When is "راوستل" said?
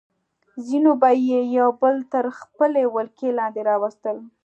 3.69-4.17